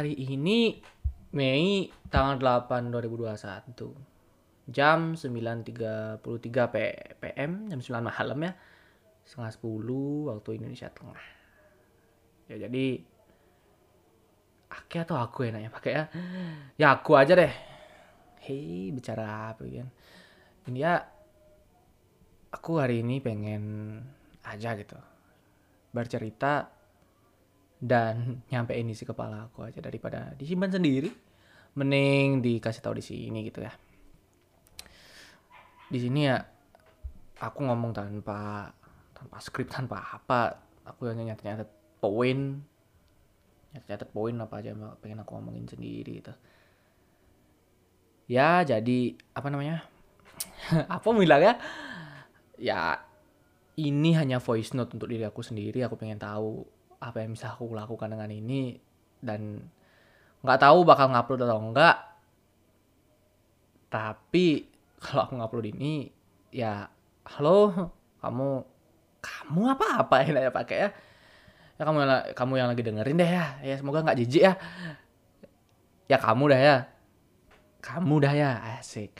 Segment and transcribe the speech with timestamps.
[0.00, 0.80] hari ini
[1.36, 6.16] Mei tanggal 8 2021 jam 9.33
[6.72, 6.76] P
[7.20, 8.52] PM jam 9 malam ya.
[9.28, 11.20] Setengah 10 waktu Indonesia Tengah.
[12.48, 13.04] Ya jadi
[14.70, 16.04] Ake atau aku ya nanya pakai ya?
[16.80, 17.52] Ya aku aja deh.
[18.40, 19.90] Hei bicara apa kan.
[20.64, 20.96] Ini ya
[22.56, 23.62] aku hari ini pengen
[24.48, 24.96] aja gitu.
[25.92, 26.79] Bercerita
[27.80, 31.08] dan nyampein isi kepala aku aja daripada disimpan sendiri.
[31.80, 33.72] Mending dikasih tahu di sini gitu ya.
[35.88, 36.36] Di sini ya
[37.40, 38.68] aku ngomong tanpa
[39.16, 40.60] tanpa skrip tanpa apa.
[40.84, 41.70] Aku hanya nyatet nyatet
[42.04, 42.60] poin.
[43.72, 46.36] Nyatet nyatet poin apa aja pengen aku ngomongin sendiri gitu.
[48.28, 49.82] Ya jadi apa namanya?
[50.96, 51.58] Apa bilangnya
[52.54, 53.02] ya
[53.74, 55.82] ini hanya voice note untuk diri aku sendiri.
[55.82, 56.62] Aku pengen tahu
[57.00, 58.76] apa yang bisa aku lakukan dengan ini
[59.24, 59.64] dan
[60.40, 61.96] nggak tahu bakal ngupload atau enggak
[63.88, 64.68] tapi
[65.04, 66.12] kalau aku ngupload ini
[66.52, 66.88] ya
[67.24, 68.64] halo kamu
[69.20, 70.88] kamu apa apa ya pakai ya.
[71.76, 73.46] Ya kamu yang kamu yang lagi dengerin deh ya.
[73.64, 74.54] Ya semoga nggak jijik ya.
[76.08, 76.76] Ya kamu dah ya.
[77.80, 79.16] Kamu dah ya asik.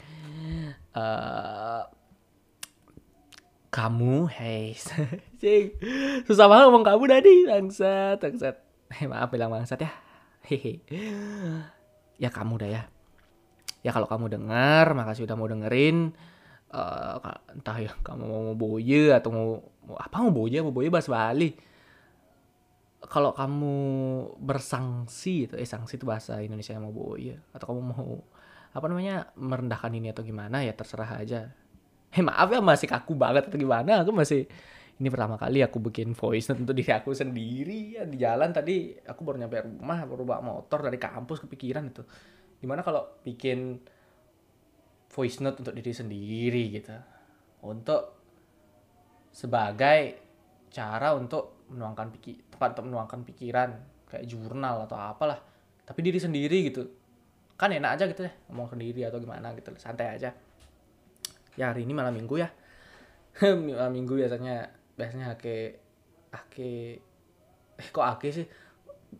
[0.93, 1.81] Uh,
[3.71, 4.75] kamu hey.
[5.41, 5.79] Cing.
[6.27, 8.55] Susah banget ngomong kamu tadi bangsat bangsat.
[8.91, 9.91] Hey, maaf bilang bangsat ya.
[10.43, 10.83] Hehe.
[12.19, 12.83] Ya kamu dah ya.
[13.81, 16.11] Ya kalau kamu dengar makasih udah mau dengerin.
[16.71, 17.19] Uh,
[17.51, 19.49] entah ya kamu mau boye atau mau,
[19.83, 21.51] mau apa mau boye mau boye bahasa Bali
[23.11, 23.75] kalau kamu
[24.39, 28.23] bersangsi itu eh sanksi itu bahasa Indonesia yang mau boye atau kamu mau
[28.71, 31.51] apa namanya merendahkan ini atau gimana ya terserah aja
[32.15, 34.03] eh maaf ya masih kaku banget atau gimana?
[34.03, 34.43] Aku masih
[34.99, 38.51] ini pertama kali aku bikin voice note untuk diri aku sendiri ya di jalan.
[38.51, 42.03] Tadi aku baru nyampe rumah baru bawa motor dari kampus kepikiran itu.
[42.59, 43.79] Gimana kalau bikin
[45.09, 46.93] voice note untuk diri sendiri gitu?
[47.65, 48.19] Untuk
[49.31, 50.19] sebagai
[50.67, 53.69] cara untuk menuangkan pikir tempat untuk menuangkan pikiran
[54.11, 55.39] kayak jurnal atau apalah.
[55.87, 56.83] Tapi diri sendiri gitu.
[57.55, 59.71] Kan enak aja gitu ya ngomong sendiri atau gimana gitu.
[59.79, 60.35] Santai aja
[61.59, 62.49] ya hari ini malam minggu ya.
[63.41, 64.67] Malam minggu biasanya
[64.99, 65.79] biasanya ake
[66.35, 66.99] ake
[67.79, 68.45] eh kok ake sih?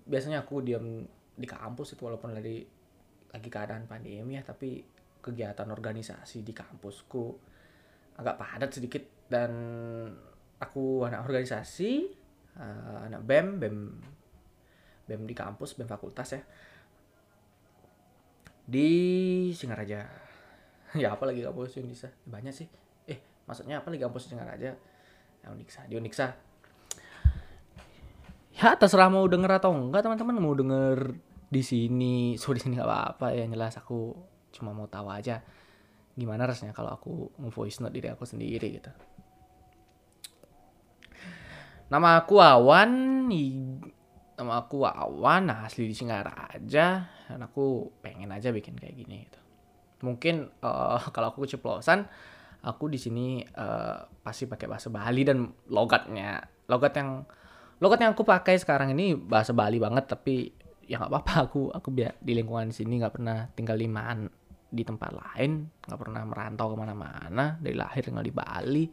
[0.08, 1.04] Biasanya aku diam
[1.36, 2.64] di kampus itu walaupun lagi
[3.32, 4.84] lagi keadaan pandemi ya tapi
[5.24, 7.40] kegiatan organisasi di kampusku
[8.20, 9.52] agak padat sedikit dan
[10.60, 12.12] aku anak organisasi
[12.60, 13.78] uh, anak bem bem
[15.08, 16.44] bem di kampus bem fakultas ya.
[18.68, 18.90] Di
[19.56, 20.21] Singaraja
[21.02, 22.68] ya apa lagi kampus Unisa banyak sih.
[23.08, 24.76] Eh maksudnya apa lagi kampus Singaraja
[25.42, 26.36] ya Uniksa di Uniksa
[28.52, 30.36] ya terserah mau denger atau enggak teman-teman.
[30.38, 31.16] Mau denger
[31.52, 34.16] di sini so di sini nggak apa-apa ya jelas aku
[34.52, 35.40] cuma mau tahu aja
[36.12, 38.92] gimana rasanya kalau aku nge-voice note diri aku sendiri gitu.
[41.92, 42.92] Nama aku Awan
[44.36, 47.08] nama aku Awan asli di Singaraja.
[47.32, 49.40] Dan aku pengen aja bikin kayak gini gitu
[50.04, 52.06] mungkin uh, kalau aku keceplosan
[52.62, 57.26] aku di sini uh, pasti pakai bahasa Bali dan logatnya logat yang
[57.82, 60.54] logat yang aku pakai sekarang ini bahasa Bali banget tapi
[60.86, 64.30] ya nggak apa-apa aku aku biar di lingkungan sini nggak pernah tinggal di mana
[64.72, 68.86] di tempat lain nggak pernah merantau ke mana-mana dari lahir tinggal di Bali.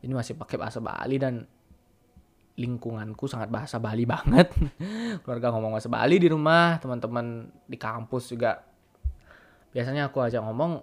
[0.00, 1.44] Ini masih pakai bahasa Bali dan
[2.56, 4.48] lingkunganku sangat bahasa Bali banget.
[5.20, 8.64] Keluarga ngomong bahasa Bali di rumah teman-teman di kampus juga
[9.70, 10.82] biasanya aku ajak ngomong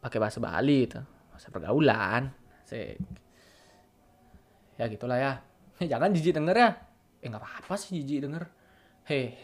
[0.00, 1.00] pakai bahasa Bali itu
[1.32, 2.32] bahasa pergaulan
[2.64, 2.96] sih
[4.76, 5.32] ya gitulah ya.
[5.92, 6.70] Jangan jijik denger ya.
[7.20, 8.44] Eh nggak apa-apa sih jijik denger.
[9.08, 9.36] Hei.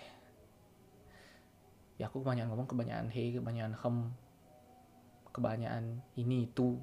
[1.97, 3.97] Ya aku kebanyakan ngomong kebanyakan hei kebanyakan hem
[5.33, 5.85] kebanyakan
[6.17, 6.77] ini itu.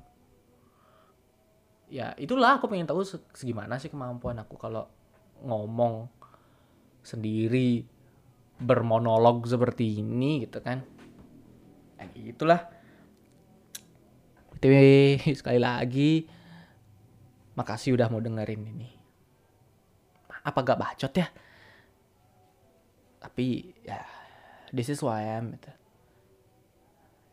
[1.90, 3.02] Ya itulah aku pengen tahu
[3.34, 4.86] segimana sih kemampuan aku kalau
[5.42, 6.06] ngomong
[7.02, 7.88] sendiri
[8.60, 10.84] bermonolog seperti ini gitu kan
[12.00, 12.62] nah, itulah
[14.60, 16.28] btw sekali lagi.
[17.56, 18.90] Makasih udah mau dengerin ini.
[20.44, 21.28] Apa gak bacot ya?
[23.20, 24.00] Tapi ya
[24.72, 25.72] this is who I am gitu.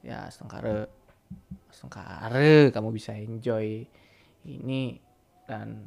[0.06, 0.86] ya setengkare
[1.74, 3.82] setengkare kamu bisa enjoy
[4.46, 5.02] ini
[5.50, 5.82] dan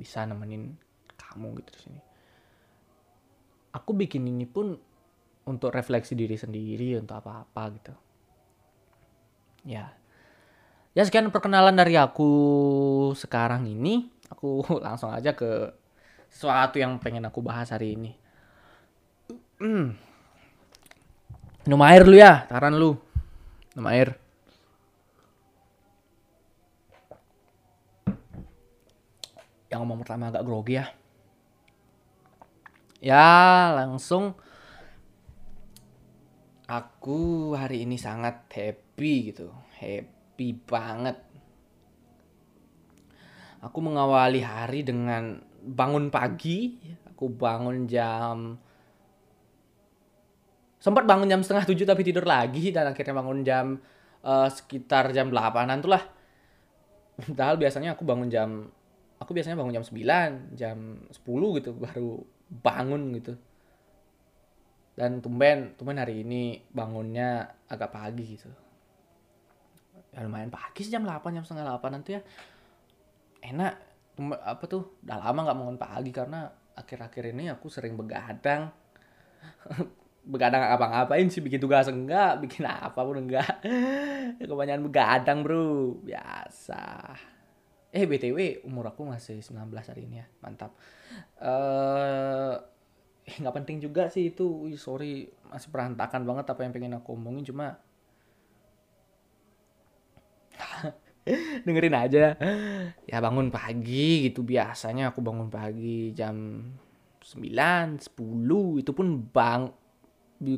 [0.00, 0.72] bisa nemenin
[1.20, 2.00] kamu gitu di sini.
[3.76, 4.76] Aku bikin ini pun
[5.48, 7.94] untuk refleksi diri sendiri untuk apa-apa gitu
[9.66, 9.90] ya
[10.92, 12.30] ya sekian perkenalan dari aku
[13.14, 15.72] sekarang ini aku langsung aja ke
[16.32, 18.22] sesuatu yang pengen aku bahas hari ini
[19.62, 19.94] Hmm.
[21.62, 22.98] Minum air lu ya, taran lu.
[23.78, 24.18] Minum air.
[29.70, 30.90] Yang ngomong pertama agak grogi ya.
[32.98, 33.30] Ya,
[33.78, 34.34] langsung
[36.66, 39.50] aku hari ini sangat happy gitu.
[39.78, 41.18] Happy banget.
[43.62, 46.78] Aku mengawali hari dengan bangun pagi.
[47.14, 48.58] Aku bangun jam
[50.82, 53.78] sempat bangun jam setengah tujuh tapi tidur lagi dan akhirnya bangun jam
[54.26, 56.02] uh, sekitar jam delapanan tuh lah.
[57.22, 58.66] Padahal biasanya aku bangun jam
[59.22, 60.76] aku biasanya bangun jam 9, jam
[61.06, 63.38] 10 gitu baru bangun gitu.
[64.92, 68.50] Dan tumben, tumben hari ini bangunnya agak pagi gitu.
[70.12, 72.20] Ya lumayan pagi sih jam 8, jam setengah 8 nanti ya.
[73.42, 73.74] Enak,
[74.44, 78.68] apa tuh, udah lama gak bangun pagi karena akhir-akhir ini aku sering begadang.
[80.22, 83.58] begadang apa-ngapain sih bikin tugas enggak bikin apa pun enggak
[84.38, 87.10] kebanyakan begadang bro biasa
[87.90, 90.78] eh btw umur aku masih 19 hari ini ya mantap
[91.42, 92.54] eh uh,
[93.40, 94.68] nggak penting juga sih itu.
[94.76, 97.76] Sorry masih berantakan banget apa yang pengen aku omongin cuma
[101.66, 102.36] dengerin aja.
[103.06, 106.66] Ya bangun pagi gitu biasanya aku bangun pagi jam
[107.22, 109.70] 9 10 itu pun bang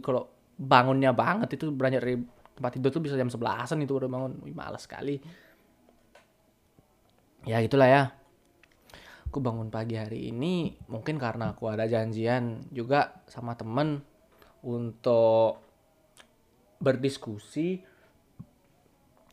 [0.01, 2.17] kalau bangunnya banget itu beranjak dari
[2.55, 4.33] tempat tidur tuh bisa jam sebelasan itu udah bangun.
[4.47, 5.21] Wih, malas sekali.
[7.45, 8.24] Ya itulah ya
[9.35, 13.99] aku bangun pagi hari ini mungkin karena aku ada janjian juga sama temen
[14.63, 15.59] untuk
[16.79, 17.83] berdiskusi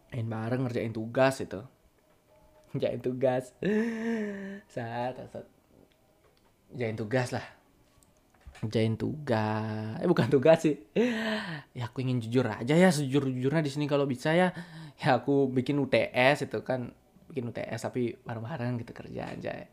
[0.09, 1.61] main bareng ngerjain tugas itu
[2.73, 3.53] ngerjain tugas.
[4.73, 5.45] Saat saat.
[6.73, 7.45] Ngerjain tugas lah.
[8.65, 10.01] Ngerjain tugas.
[10.01, 10.81] Eh bukan tugas sih.
[11.77, 14.49] Ya aku ingin jujur aja ya sejujur jujurnya di sini kalau bisa ya.
[14.97, 16.89] Ya aku bikin UTS itu kan.
[17.29, 19.51] Bikin UTS tapi bareng-bareng gitu kerja aja.
[19.61, 19.67] ya.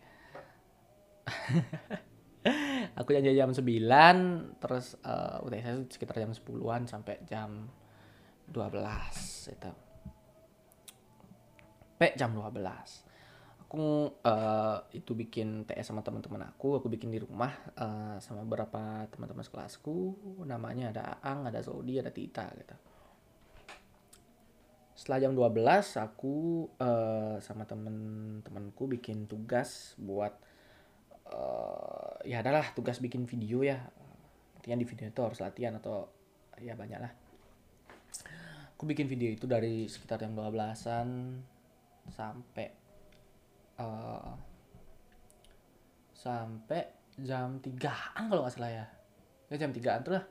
[2.99, 3.65] aku janji jam 9
[4.59, 7.69] terus uh, UTS itu sekitar jam 10-an sampai jam
[8.51, 9.73] 12 itu.
[11.99, 13.09] Sampai jam 12
[13.69, 19.05] aku uh, itu bikin TS sama teman-teman aku aku bikin di rumah uh, sama beberapa
[19.13, 20.17] teman-teman sekelasku.
[20.49, 22.77] Namanya ada Aang ada Zodi ada Tita gitu.
[24.97, 25.61] Setelah jam 12
[26.01, 30.33] aku uh, sama temen-temenku bikin tugas buat
[31.33, 33.79] uh, ya adalah tugas bikin video ya.
[34.61, 36.09] Intinya di video itu harus latihan atau
[36.59, 37.13] ya banyak lah.
[38.77, 41.09] Aku bikin video itu dari sekitar jam 12an
[42.09, 42.69] sampai
[43.83, 44.33] uh,
[46.15, 46.83] sampai
[47.19, 48.87] jam 3an kalau nggak salah ya.
[49.51, 50.25] Ya jam 3an tuh lah.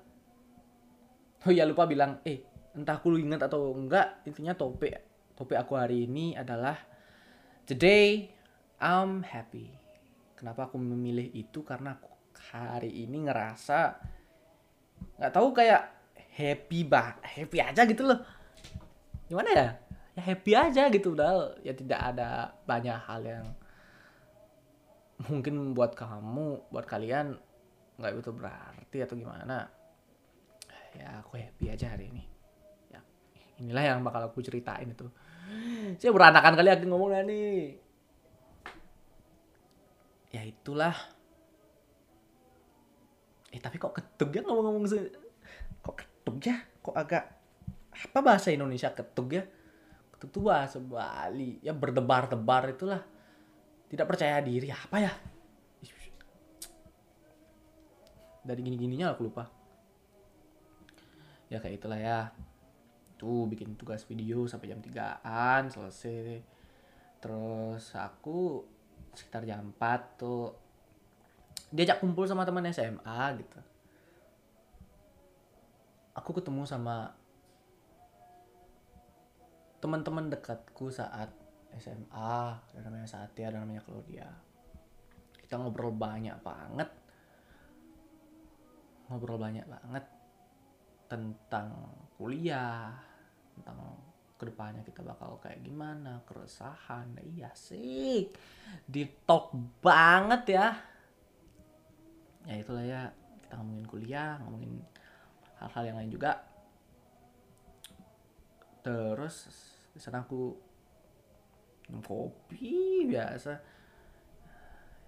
[1.45, 2.43] Oh ya lupa bilang eh
[2.77, 4.93] entah aku ingat atau enggak intinya topik
[5.33, 6.77] topik aku hari ini adalah
[7.65, 8.29] today
[8.77, 9.86] I'm happy
[10.37, 11.65] kenapa aku memilih itu?
[11.65, 12.13] Karena aku
[12.53, 13.97] hari ini ngerasa
[15.17, 15.83] nggak tahu kayak
[16.37, 18.21] happy bah happy aja gitu loh.
[19.25, 19.67] Gimana ya?
[20.13, 23.47] Ya happy aja gitu udah ya tidak ada banyak hal yang
[25.25, 27.33] mungkin buat kamu buat kalian
[27.97, 29.73] nggak itu berarti atau gimana.
[30.93, 32.23] Ya aku happy aja hari ini.
[32.93, 33.01] Ya
[33.57, 35.09] inilah yang bakal aku ceritain itu.
[35.97, 37.86] Saya beranakan kali aku ngomongnya nih
[40.31, 40.95] ya itulah.
[43.51, 44.83] Eh tapi kok ketug ya ngomong-ngomong
[45.81, 46.57] kok ketug ya?
[46.83, 47.23] Kok agak
[47.97, 49.43] apa bahasa Indonesia ketug ya?
[50.17, 51.61] Itu bahasa Bali.
[51.61, 53.01] Ya berdebar-debar itulah.
[53.87, 55.13] Tidak percaya diri apa ya?
[58.47, 59.47] Dari gini-gininya aku lupa.
[61.51, 62.31] Ya kayak itulah ya.
[63.19, 66.43] Tuh bikin tugas video sampai jam 3an selesai.
[67.19, 68.63] Terus aku
[69.17, 70.53] sekitar jam 4 tuh.
[71.73, 73.59] Diajak kumpul sama teman SMA gitu.
[76.13, 77.11] Aku ketemu sama
[79.77, 81.29] teman-teman dekatku saat
[81.77, 84.25] SMA ada namanya Satya ada namanya Claudia.
[85.37, 86.89] Kita ngobrol banyak banget.
[89.07, 90.05] Ngobrol banyak banget
[91.07, 92.91] tentang kuliah
[93.55, 93.95] tentang
[94.37, 96.21] ke depannya kita bakal kayak gimana?
[96.29, 97.17] Keresahan.
[97.33, 98.29] Iya sih.
[98.85, 99.51] Di talk
[99.81, 100.67] banget ya.
[102.45, 103.09] Ya itulah ya.
[103.41, 104.77] Kita ngomongin kuliah ngomongin
[105.57, 106.37] hal-hal yang lain juga.
[108.85, 109.49] Terus
[109.91, 110.53] di sana aku
[111.89, 113.57] minum kopi biasa.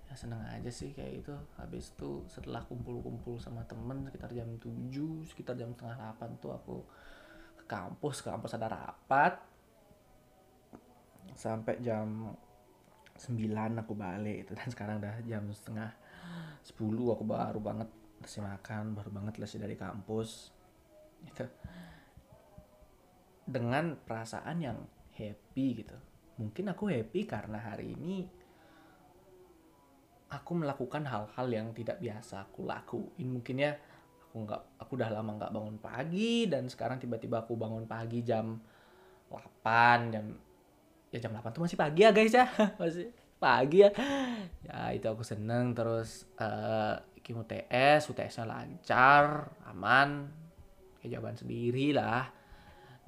[0.10, 1.38] Ya seneng aja sih kayak gitu.
[1.62, 4.90] Habis itu setelah kumpul-kumpul sama temen sekitar jam 7
[5.30, 6.82] sekitar jam setengah 8 tuh aku
[7.70, 9.38] kampus ke kampus ada rapat.
[11.38, 12.34] Sampai jam
[13.20, 15.94] 9 aku balik itu dan sekarang udah jam setengah
[16.66, 16.76] 10
[17.14, 20.52] aku baru banget masih makan baru banget lesnya dari kampus
[21.30, 21.46] gitu.
[23.46, 24.80] Dengan perasaan yang
[25.14, 25.98] happy gitu.
[26.40, 28.28] Mungkin aku happy karena hari ini
[30.30, 33.28] aku melakukan hal-hal yang tidak biasa aku lakuin.
[33.40, 33.76] Mungkin ya
[34.30, 38.62] aku nggak aku udah lama nggak bangun pagi dan sekarang tiba-tiba aku bangun pagi jam
[39.26, 40.26] 8 jam
[41.10, 42.46] ya jam 8 tuh masih pagi ya guys ya.
[42.82, 43.10] Masih
[43.42, 43.90] pagi ya.
[44.62, 45.74] Ya itu aku seneng.
[45.74, 50.30] Terus uh, Kim UTS UTS-nya lancar aman.
[51.02, 52.30] Kayak jawaban sendiri lah.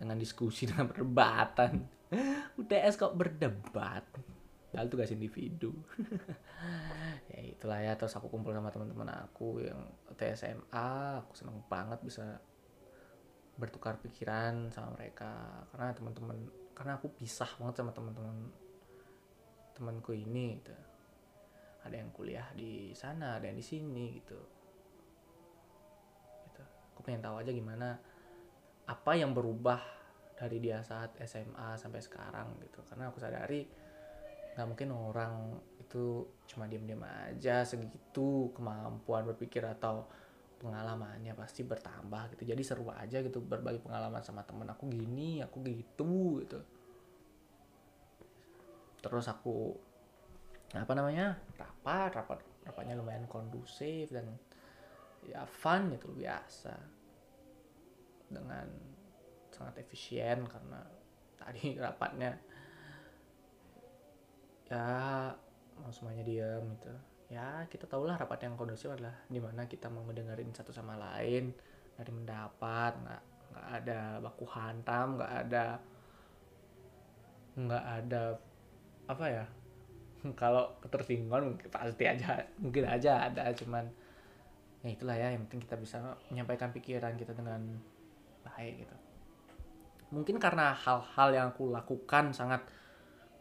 [0.02, 1.86] Dengan diskusi dengan perdebatan.
[2.58, 4.04] UTS kok berdebat
[4.72, 5.76] Padahal tugas individu.
[7.36, 9.84] ya itulah ya terus aku kumpul sama teman-teman aku yang
[10.16, 12.40] TSMA, aku seneng banget bisa
[13.60, 16.38] bertukar pikiran sama mereka karena teman-teman
[16.72, 18.48] karena aku pisah banget sama teman-teman
[19.76, 20.72] temanku ini gitu.
[21.84, 24.40] Ada yang kuliah di sana, ada yang di sini gitu.
[26.48, 26.64] Gitu.
[26.96, 28.00] Aku pengen tahu aja gimana
[28.88, 29.84] apa yang berubah
[30.40, 32.82] dari dia saat SMA sampai sekarang gitu.
[32.88, 33.68] Karena aku sadari
[34.52, 40.08] nggak mungkin orang itu cuma diam-diam aja segitu kemampuan berpikir atau
[40.62, 42.54] pengalamannya pasti bertambah gitu.
[42.54, 46.60] Jadi seru aja gitu berbagi pengalaman sama temen aku gini aku gitu gitu.
[49.02, 49.74] Terus aku
[50.72, 54.30] apa namanya rapat rapat rapatnya lumayan kondusif dan
[55.26, 56.76] ya fun itu biasa.
[58.32, 58.68] Dengan
[59.50, 60.80] sangat efisien karena
[61.36, 62.38] tadi rapatnya
[64.72, 65.36] ya
[65.92, 66.94] semuanya diam gitu.
[67.28, 71.52] Ya kita tahulah rapat yang kondusif adalah di mana kita mau mendengarin satu sama lain
[72.00, 75.66] dari mendapat nggak nggak ada baku hantam nggak ada
[77.60, 78.22] nggak ada
[79.12, 79.46] apa ya?
[80.40, 83.84] Kalau ketersinggungan pasti aja mungkin aja ada cuman
[84.82, 86.00] ya itulah ya yang penting kita bisa
[86.32, 87.60] menyampaikan pikiran kita dengan
[88.48, 88.96] baik gitu.
[90.12, 92.64] Mungkin karena hal-hal yang aku lakukan sangat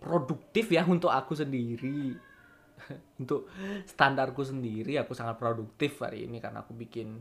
[0.01, 2.17] produktif ya untuk aku sendiri.
[3.21, 3.47] Untuk
[3.85, 7.21] standarku sendiri aku sangat produktif hari ini karena aku bikin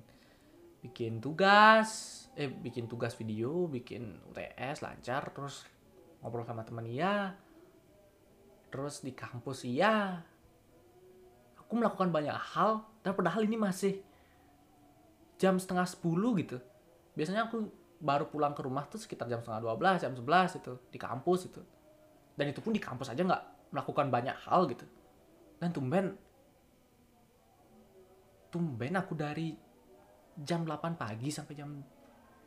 [0.79, 5.67] bikin tugas eh bikin tugas video bikin UTS lancar terus
[6.23, 7.35] ngobrol sama teman iya
[8.71, 10.23] terus di kampus iya.
[11.59, 13.99] Aku melakukan banyak hal dan padahal ini masih
[15.35, 16.57] jam setengah sepuluh gitu.
[17.13, 17.67] Biasanya aku
[17.99, 21.51] baru pulang ke rumah tuh sekitar jam setengah dua belas jam sebelas itu di kampus
[21.51, 21.59] itu
[22.39, 24.87] dan itu pun di kampus aja nggak melakukan banyak hal gitu.
[25.59, 26.15] Dan tumben
[28.47, 29.51] tumben aku dari
[30.39, 31.69] jam 8 pagi sampai jam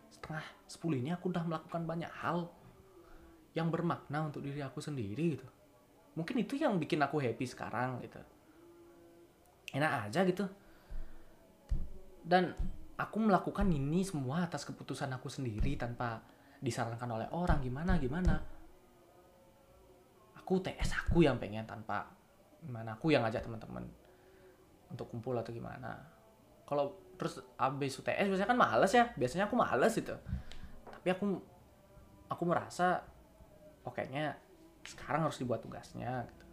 [0.09, 2.49] setengah 10 ini aku udah melakukan banyak hal
[3.53, 5.45] yang bermakna untuk diri aku sendiri gitu.
[6.17, 8.17] Mungkin itu yang bikin aku happy sekarang gitu.
[9.77, 10.49] Enak aja gitu.
[12.25, 12.57] Dan
[12.97, 16.25] aku melakukan ini semua atas keputusan aku sendiri tanpa
[16.63, 18.39] disarankan oleh orang gimana gimana
[20.43, 22.11] aku TS aku yang pengen tanpa
[22.63, 23.87] gimana aku yang ngajak teman-teman
[24.91, 26.03] untuk kumpul atau gimana.
[26.67, 30.11] Kalau terus abis UTS biasanya kan males ya biasanya aku males itu
[30.91, 31.39] tapi aku
[32.27, 33.07] aku merasa
[33.87, 34.35] pokoknya
[34.83, 36.47] sekarang harus dibuat tugasnya gitu.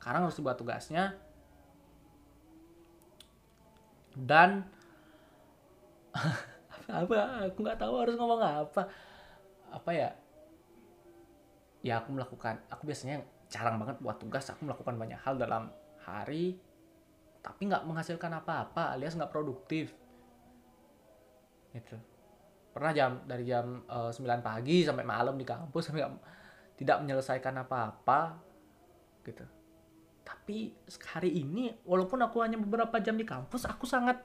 [0.00, 1.12] sekarang harus dibuat tugasnya
[4.16, 4.64] dan
[6.92, 8.84] apa aku nggak tahu harus ngomong apa.
[9.72, 10.12] Apa ya
[11.82, 15.68] ya aku melakukan aku biasanya jarang banget buat tugas aku melakukan banyak hal dalam
[16.06, 16.56] hari
[17.42, 19.90] tapi nggak menghasilkan apa-apa alias nggak produktif.
[21.74, 21.98] Gitu.
[22.70, 26.06] Pernah jam dari jam uh, eh, 9 pagi sampai malam di kampus sampai
[26.78, 28.38] tidak menyelesaikan apa-apa
[29.26, 29.44] gitu.
[30.22, 30.70] Tapi
[31.12, 34.22] hari ini walaupun aku hanya beberapa jam di kampus aku sangat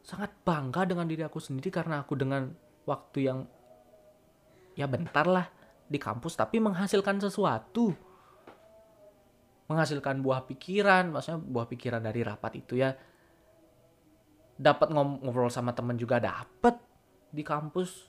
[0.00, 2.48] sangat bangga dengan diri aku sendiri karena aku dengan
[2.88, 3.44] waktu yang
[4.72, 5.57] ya bentar lah
[5.88, 7.90] di kampus tapi menghasilkan sesuatu.
[9.68, 12.92] Menghasilkan buah pikiran maksudnya buah pikiran dari rapat itu ya.
[14.58, 16.76] Dapat ngobrol sama temen juga dapat
[17.32, 18.08] di kampus.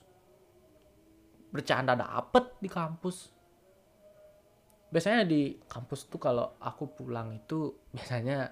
[1.50, 3.32] Bercanda dapat di kampus.
[4.90, 8.50] Biasanya di kampus tuh kalau aku pulang itu biasanya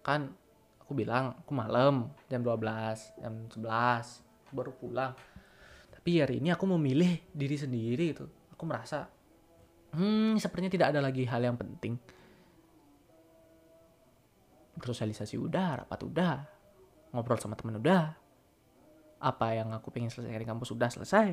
[0.00, 0.32] kan
[0.80, 5.12] aku bilang aku malam jam 12 jam 11 baru pulang.
[5.92, 9.06] Tapi hari ini aku memilih diri sendiri itu aku merasa
[9.94, 11.94] hmm sepertinya tidak ada lagi hal yang penting.
[14.74, 16.34] Bersosialisasi udah rapat udah
[17.14, 18.18] ngobrol sama temen udah.
[19.22, 21.28] Apa yang aku pengen selesaikan di kampus sudah selesai.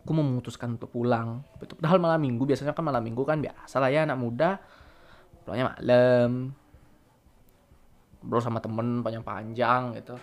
[0.00, 1.44] Aku memutuskan untuk pulang.
[1.60, 4.60] Itu padahal malam minggu biasanya kan malam minggu kan biasa lah ya anak muda.
[5.44, 6.52] Pulangnya malam.
[8.24, 10.16] Ngobrol sama temen panjang-panjang gitu.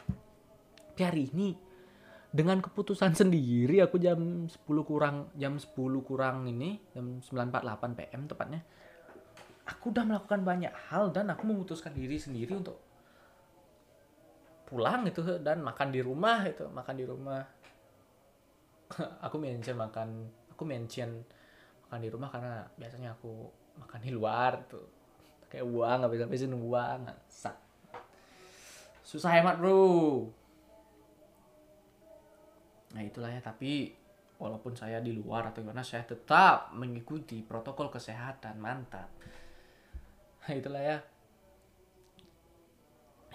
[0.92, 1.71] Tapi hari ini
[2.32, 4.56] dengan keputusan sendiri aku jam 10
[4.88, 5.76] kurang jam 10
[6.08, 8.62] kurang ini jam 9.48 PM tepatnya
[9.68, 12.80] aku udah melakukan banyak hal dan aku memutuskan diri sendiri untuk
[14.72, 17.44] pulang gitu dan makan di rumah itu makan di rumah.
[19.28, 21.28] Aku mention makan aku mention
[21.88, 23.50] makan di rumah karena biasanya aku
[23.82, 24.86] makan di luar tuh
[25.50, 27.58] kayak uang nggak bisa habisin uang Sak.
[29.02, 30.30] susah hemat bro
[32.92, 34.02] nah itulah ya tapi
[34.42, 39.14] walaupun saya di luar atau gimana saya tetap mengikuti protokol kesehatan mantap.
[40.42, 40.98] Nah itulah ya.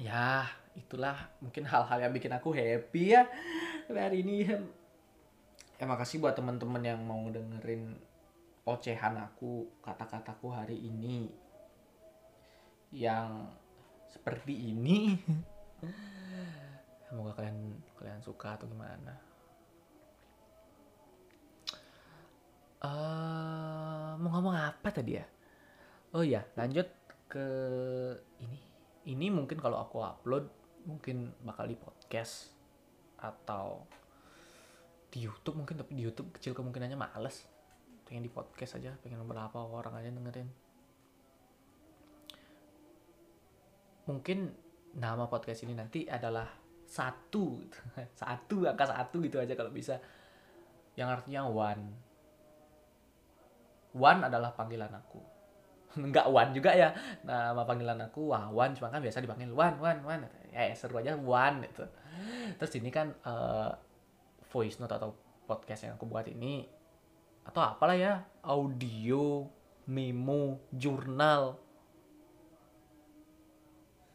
[0.02, 3.22] Ya itulah mungkin hal-hal yang bikin aku happy ya
[3.86, 4.50] hari ini.
[5.78, 7.94] Ya makasih buat teman-teman yang mau dengerin
[8.66, 11.30] ocehan aku kata-kataku hari ini
[12.90, 13.46] yang
[14.10, 15.14] seperti ini.
[17.06, 19.35] Semoga kalian kalian suka atau gimana
[22.86, 25.26] uh, mau ngomong apa tadi ya?
[26.14, 26.86] Oh ya lanjut
[27.26, 27.46] ke
[28.40, 28.60] ini.
[29.06, 30.50] Ini mungkin kalau aku upload
[30.86, 32.50] mungkin bakal di podcast
[33.18, 33.86] atau
[35.10, 37.46] di YouTube mungkin tapi di YouTube kecil kemungkinannya males.
[38.06, 40.48] Pengen di podcast aja pengen berapa orang aja dengerin.
[44.06, 44.38] Mungkin
[44.94, 46.46] nama podcast ini nanti adalah
[46.86, 47.58] satu
[48.22, 49.98] satu angka satu gitu aja kalau bisa.
[50.96, 52.05] Yang artinya one
[53.96, 55.20] one adalah panggilan aku.
[56.12, 56.92] Nggak Wan juga ya.
[57.24, 60.28] Nama panggilan aku Wawan cuma kan biasa dipanggil Wan Wan Wan.
[60.52, 61.84] Ya, ya seru aja Wan itu
[62.56, 63.72] terus ini kan uh,
[64.48, 65.12] voice note atau
[65.44, 66.66] podcast yang aku buat ini
[67.46, 69.46] atau apalah ya audio
[69.86, 71.60] memo jurnal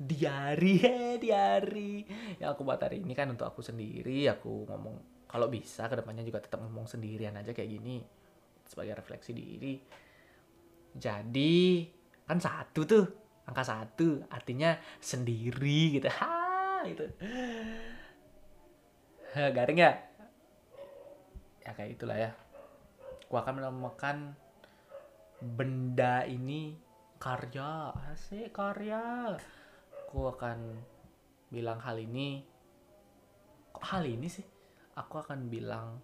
[0.02, 2.04] diari he diari.
[2.42, 6.28] Yang aku buat hari ini kan untuk aku sendiri aku ngomong kalau bisa ke depannya
[6.28, 8.04] juga tetap ngomong sendirian aja kayak gini
[8.72, 9.76] sebagai refleksi diri.
[10.96, 11.84] Jadi
[12.24, 13.04] kan satu tuh
[13.44, 16.08] angka satu artinya sendiri gitu.
[16.08, 17.04] Ha gitu.
[19.36, 19.92] Garing ya?
[21.68, 22.32] Ya kayak itulah ya.
[23.28, 24.40] Aku akan menamakan
[25.44, 26.80] benda ini
[27.20, 29.36] karya asik karya.
[30.08, 30.80] Aku akan
[31.52, 32.44] bilang hal ini.
[33.72, 34.44] Kok hal ini sih?
[34.96, 36.04] Aku akan bilang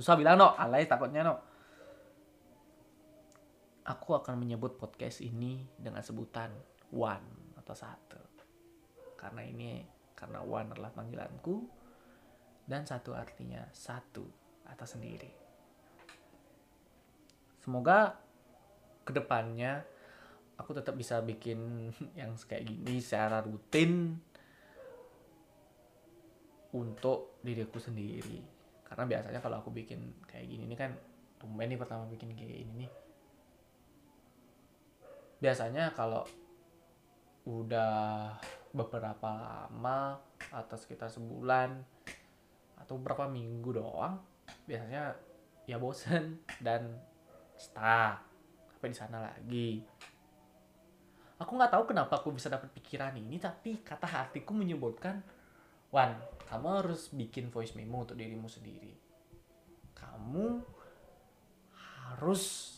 [0.00, 1.50] susah bilang no alay takutnya no
[3.90, 6.54] aku akan menyebut podcast ini dengan sebutan
[6.94, 8.22] one atau satu.
[9.18, 9.82] Karena ini
[10.14, 11.64] karena one adalah panggilanku
[12.68, 14.24] dan satu artinya satu
[14.70, 15.32] atau sendiri.
[17.60, 18.14] Semoga
[19.04, 19.82] ke depannya
[20.54, 24.16] aku tetap bisa bikin yang kayak gini secara rutin
[26.70, 28.59] untuk diriku sendiri.
[28.90, 30.90] Karena biasanya kalau aku bikin kayak gini ini kan
[31.38, 32.90] tumben nih pertama bikin kayak ini nih.
[35.38, 36.26] Biasanya kalau
[37.46, 38.34] udah
[38.74, 40.18] beberapa lama
[40.50, 41.78] atau sekitar sebulan
[42.82, 44.18] atau beberapa minggu doang
[44.66, 45.14] biasanya
[45.70, 46.98] ya bosen dan
[47.54, 48.26] stuck.
[48.74, 49.86] Sampai di sana lagi.
[51.38, 55.22] Aku nggak tahu kenapa aku bisa dapat pikiran ini tapi kata hatiku menyebutkan
[55.88, 56.14] Wan
[56.50, 58.90] kamu harus bikin voice memo untuk dirimu sendiri.
[59.94, 60.46] Kamu
[62.10, 62.74] harus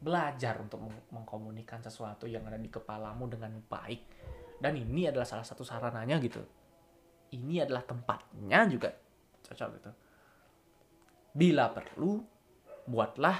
[0.00, 0.80] belajar untuk
[1.12, 4.00] mengkomunikasikan sesuatu yang ada di kepalamu dengan baik.
[4.56, 6.40] Dan ini adalah salah satu sarananya gitu.
[7.36, 8.88] Ini adalah tempatnya juga
[9.44, 9.90] cocok gitu.
[11.36, 12.16] Bila perlu
[12.88, 13.36] buatlah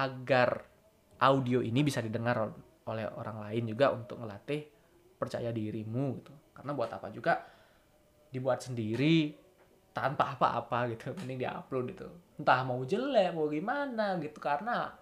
[0.00, 0.64] agar
[1.20, 2.48] audio ini bisa didengar
[2.88, 4.64] oleh orang lain juga untuk melatih
[5.20, 6.32] percaya dirimu gitu.
[6.56, 7.57] Karena buat apa juga
[8.28, 9.32] dibuat sendiri
[9.96, 12.08] tanpa apa-apa gitu mending diupload gitu.
[12.38, 14.94] Entah mau jelek mau gimana gitu karena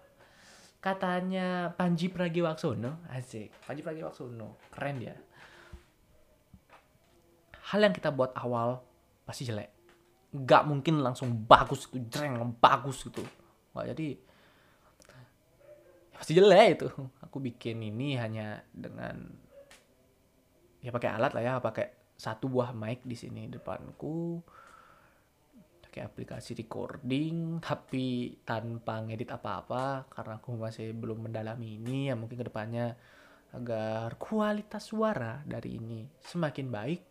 [0.81, 5.15] katanya Panji Pragiwaksono asik Panji Pragiwaksono keren dia.
[7.67, 8.79] Hal yang kita buat awal
[9.27, 9.69] pasti jelek.
[10.31, 13.21] Nggak mungkin langsung bagus itu jreng bagus gitu.
[13.75, 14.07] Nggak jadi
[16.09, 16.87] ya pasti jelek itu.
[17.21, 19.19] Aku bikin ini hanya dengan
[20.81, 24.41] ya pakai alat lah ya pakai satu buah mic di sini depanku.
[25.85, 32.41] Pakai aplikasi recording tapi tanpa ngedit apa-apa karena aku masih belum mendalami ini ya mungkin
[32.41, 32.97] ke depannya
[33.53, 37.01] agar kualitas suara dari ini semakin baik.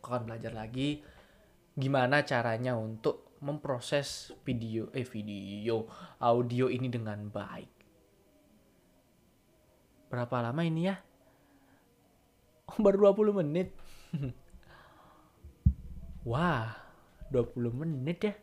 [0.00, 1.04] Aku akan belajar lagi
[1.76, 5.84] gimana caranya untuk memproses video eh video
[6.24, 7.72] audio ini dengan baik.
[10.08, 10.96] Berapa lama ini ya?
[12.72, 13.83] Oh, baru 20 menit
[16.30, 16.70] wah
[17.32, 18.34] 20 menit ya?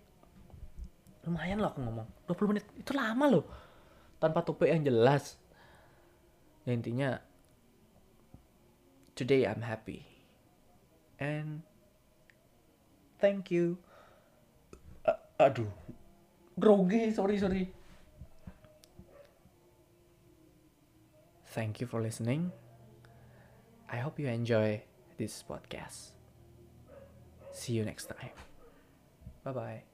[1.28, 2.08] Lumayan loh aku ngomong.
[2.28, 3.46] 20 menit itu lama loh.
[4.18, 5.38] Tanpa topik yang jelas.
[6.66, 7.22] Ya intinya
[9.16, 10.06] today I'm happy.
[11.22, 11.62] And
[13.22, 13.78] thank you.
[15.06, 15.70] A aduh
[16.58, 17.64] grogi sorry sorry.
[21.52, 22.54] Thank you for listening.
[23.92, 24.80] I hope you enjoy
[25.22, 26.18] this podcast.
[27.52, 28.34] See you next time.
[29.44, 29.91] Bye bye